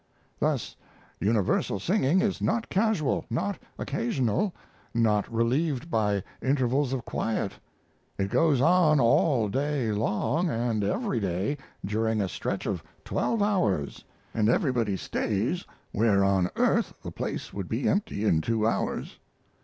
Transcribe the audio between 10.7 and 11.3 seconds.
every